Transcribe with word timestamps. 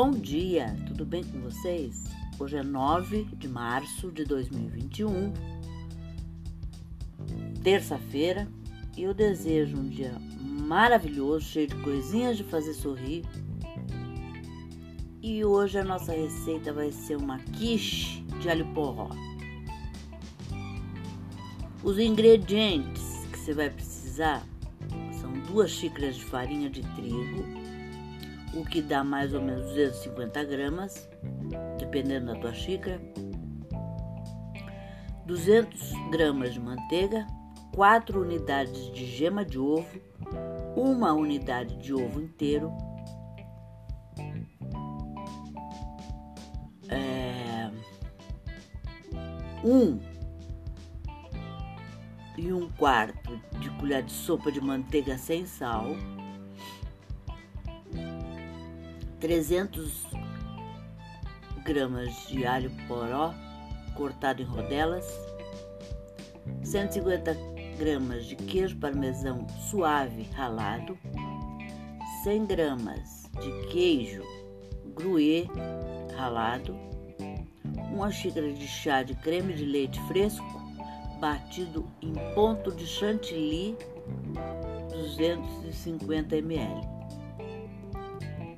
Bom 0.00 0.12
dia, 0.12 0.76
tudo 0.86 1.04
bem 1.04 1.24
com 1.24 1.40
vocês? 1.40 2.04
Hoje 2.38 2.56
é 2.56 2.62
9 2.62 3.24
de 3.36 3.48
março 3.48 4.12
de 4.12 4.24
2021, 4.24 5.32
terça-feira, 7.64 8.46
e 8.96 9.02
eu 9.02 9.12
desejo 9.12 9.76
um 9.76 9.88
dia 9.88 10.12
maravilhoso, 10.40 11.46
cheio 11.46 11.66
de 11.66 11.74
coisinhas 11.82 12.36
de 12.36 12.44
fazer 12.44 12.74
sorrir. 12.74 13.24
E 15.20 15.44
hoje 15.44 15.80
a 15.80 15.84
nossa 15.84 16.12
receita 16.12 16.72
vai 16.72 16.92
ser 16.92 17.16
uma 17.16 17.40
quiche 17.40 18.22
de 18.40 18.48
alho 18.48 18.72
porró. 18.74 19.10
Os 21.82 21.98
ingredientes 21.98 23.26
que 23.32 23.38
você 23.40 23.52
vai 23.52 23.68
precisar 23.68 24.46
são 25.20 25.32
duas 25.52 25.72
xícaras 25.72 26.14
de 26.14 26.24
farinha 26.24 26.70
de 26.70 26.82
trigo, 26.94 27.57
o 28.54 28.64
que 28.64 28.80
dá 28.80 29.04
mais 29.04 29.34
ou 29.34 29.42
menos 29.42 29.66
250 29.66 30.44
gramas, 30.44 31.08
dependendo 31.78 32.32
da 32.32 32.40
tua 32.40 32.52
xícara, 32.52 33.00
200 35.26 35.92
gramas 36.10 36.54
de 36.54 36.60
manteiga, 36.60 37.26
4 37.74 38.20
unidades 38.20 38.92
de 38.92 39.04
gema 39.04 39.44
de 39.44 39.58
ovo, 39.58 40.00
uma 40.74 41.12
unidade 41.12 41.76
de 41.76 41.92
ovo 41.92 42.20
inteiro, 42.20 42.72
é, 46.88 47.70
um 49.64 49.98
e 52.38 52.52
um 52.52 52.70
quarto 52.70 53.38
de 53.58 53.68
colher 53.78 54.02
de 54.02 54.12
sopa 54.12 54.50
de 54.50 54.60
manteiga 54.60 55.18
sem 55.18 55.44
sal, 55.44 55.88
300 59.20 60.06
gramas 61.64 62.26
de 62.28 62.46
alho 62.46 62.70
poró 62.86 63.34
cortado 63.94 64.40
em 64.42 64.44
rodelas, 64.44 65.04
150 66.62 67.36
gramas 67.78 68.26
de 68.26 68.36
queijo 68.36 68.76
parmesão 68.76 69.46
suave 69.68 70.22
ralado, 70.34 70.96
100 72.22 72.46
gramas 72.46 73.24
de 73.40 73.66
queijo 73.68 74.22
gruyère 74.94 75.50
ralado, 76.16 76.76
uma 77.92 78.12
xícara 78.12 78.52
de 78.52 78.66
chá 78.68 79.02
de 79.02 79.14
creme 79.16 79.52
de 79.52 79.64
leite 79.64 80.00
fresco 80.02 80.46
batido 81.20 81.84
em 82.00 82.14
ponto 82.34 82.70
de 82.70 82.86
chantilly 82.86 83.76
250 84.92 86.36
ml. 86.36 86.97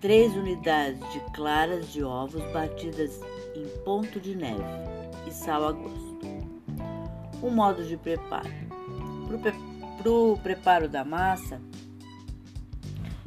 3 0.00 0.34
unidades 0.34 0.98
de 1.12 1.20
claras 1.34 1.92
de 1.92 2.02
ovos 2.02 2.42
batidas 2.52 3.20
em 3.54 3.66
ponto 3.84 4.18
de 4.18 4.34
neve 4.34 4.62
e 5.28 5.30
sal 5.30 5.68
a 5.68 5.72
gosto. 5.72 6.18
O 7.42 7.50
modo 7.50 7.84
de 7.84 7.98
preparo. 7.98 8.48
Para 9.98 10.10
o 10.10 10.38
preparo 10.38 10.88
da 10.88 11.04
massa 11.04 11.60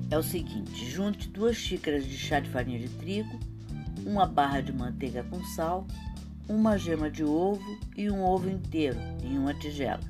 é 0.10 0.18
o 0.18 0.24
seguinte: 0.24 0.90
junte 0.90 1.30
duas 1.30 1.58
xícaras 1.58 2.06
de 2.06 2.18
chá 2.18 2.40
de 2.40 2.50
farinha 2.50 2.80
de 2.80 2.90
trigo, 2.90 3.40
uma 4.04 4.26
barra 4.26 4.62
de 4.62 4.74
manteiga 4.74 5.24
com 5.26 5.44
sal, 5.56 5.86
uma 6.50 6.76
gema 6.76 7.08
de 7.08 7.24
ovo 7.24 7.80
e 7.96 8.10
um 8.10 8.24
ovo 8.24 8.50
inteiro 8.50 8.98
em 9.24 9.38
uma 9.38 9.54
tigela. 9.54 10.02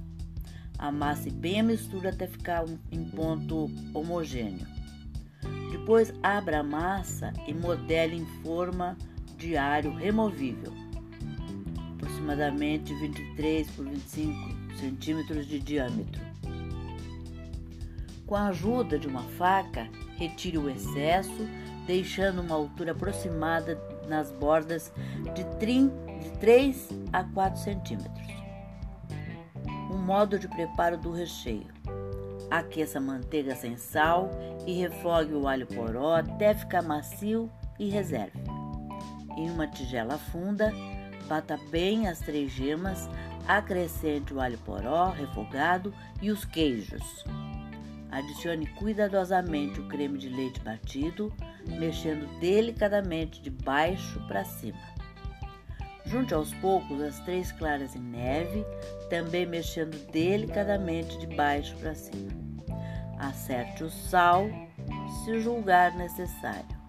Amasse 0.78 1.30
bem 1.30 1.60
a 1.60 1.64
mistura 1.64 2.10
até 2.10 2.26
ficar 2.26 2.64
em 2.90 3.04
ponto 3.04 3.70
homogêneo. 3.94 4.73
Depois 5.84 6.14
abra 6.24 6.62
a 6.62 6.64
massa 6.64 7.34
e 7.46 7.54
modele 7.54 8.16
em 8.16 8.26
forma 8.42 8.98
de 9.38 9.58
alho 9.58 9.94
removível, 9.94 10.72
aproximadamente 11.96 12.94
23 12.94 13.70
por 13.72 13.84
25 13.88 14.78
centímetros 14.80 15.46
de 15.46 15.60
diâmetro. 15.60 16.22
Com 18.26 18.34
a 18.34 18.48
ajuda 18.48 18.98
de 18.98 19.10
uma 19.10 19.24
faca, 19.24 19.90
retire 20.16 20.58
o 20.58 20.70
excesso, 20.70 21.46
deixando 21.86 22.40
uma 22.40 22.56
altura 22.56 22.94
aproximada 22.94 23.78
nas 24.08 24.32
bordas 24.32 24.90
de 25.36 25.44
30 25.60 25.94
de 26.18 26.30
3 26.40 26.90
a 27.12 27.26
4 27.26 27.60
centímetros. 27.60 28.28
Um 29.92 29.98
modo 29.98 30.40
de 30.40 30.48
preparo 30.48 30.98
do 30.98 31.12
recheio. 31.12 31.83
Aqueça 32.54 33.00
a 33.00 33.02
manteiga 33.02 33.56
sem 33.56 33.78
sal 33.78 34.30
e 34.68 34.74
refogue 34.74 35.34
o 35.34 35.48
alho 35.48 35.66
poró 35.66 36.14
até 36.14 36.54
ficar 36.54 36.84
macio 36.84 37.50
e 37.80 37.90
reserve. 37.90 38.40
Em 39.36 39.50
uma 39.50 39.66
tigela 39.66 40.20
funda, 40.20 40.72
bata 41.28 41.60
bem 41.72 42.08
as 42.08 42.20
três 42.20 42.52
gemas, 42.52 43.10
acrescente 43.48 44.36
o 44.36 44.40
alho 44.40 44.60
poró 44.60 45.10
refogado 45.10 45.92
e 46.22 46.30
os 46.30 46.46
queijos. 46.46 47.26
Adicione 48.12 48.68
cuidadosamente 48.68 49.80
o 49.80 49.88
creme 49.88 50.20
de 50.20 50.30
leite 50.30 50.60
batido, 50.60 51.34
mexendo 51.68 52.40
delicadamente 52.40 53.42
de 53.42 53.50
baixo 53.50 54.22
para 54.28 54.46
cima. 54.46 54.78
Junte 56.06 56.34
aos 56.34 56.54
poucos 56.56 57.02
as 57.02 57.20
três 57.22 57.52
claras 57.52 57.96
em 57.96 58.02
neve, 58.02 58.66
também 59.10 59.46
mexendo 59.46 59.96
delicadamente 60.12 61.18
de 61.18 61.28
baixo 61.28 61.76
para 61.78 61.96
cima. 61.96 62.32
Acerte 63.18 63.84
o 63.84 63.90
sal, 63.90 64.46
se 65.24 65.40
julgar 65.40 65.96
necessário. 65.96 66.84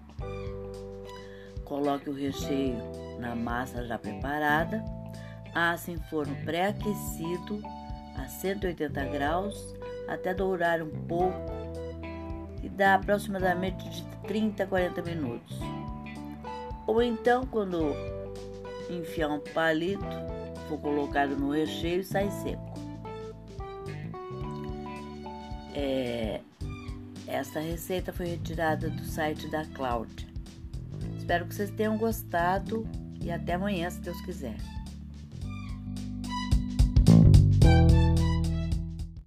Coloque 1.64 2.10
o 2.10 2.14
recheio 2.14 2.76
na 3.18 3.34
massa 3.34 3.84
já 3.86 3.98
preparada, 3.98 4.84
asse 5.54 5.92
em 5.92 5.96
forno 6.10 6.34
pré-aquecido 6.44 7.62
a 8.16 8.26
180 8.26 9.04
graus 9.06 9.74
até 10.08 10.34
dourar 10.34 10.82
um 10.82 10.90
pouco 10.90 11.52
e 12.62 12.68
dá 12.68 12.94
aproximadamente 12.94 13.88
de 13.88 14.04
30 14.26 14.64
a 14.64 14.66
40 14.66 15.02
minutos. 15.02 15.58
Ou 16.86 17.02
então, 17.02 17.46
quando 17.46 17.94
enfiar 18.98 19.28
um 19.28 19.40
palito, 19.40 20.04
for 20.68 20.78
colocado 20.78 21.36
no 21.36 21.50
recheio 21.52 22.00
e 22.00 22.04
sai 22.04 22.30
seco. 22.30 22.74
É, 25.74 26.40
essa 27.26 27.60
receita 27.60 28.12
foi 28.12 28.26
retirada 28.26 28.88
do 28.88 29.04
site 29.04 29.48
da 29.50 29.64
Cloud. 29.66 30.26
Espero 31.16 31.46
que 31.46 31.54
vocês 31.54 31.70
tenham 31.70 31.96
gostado 31.98 32.86
e 33.20 33.30
até 33.30 33.54
amanhã, 33.54 33.90
se 33.90 34.00
Deus 34.00 34.20
quiser. 34.22 34.56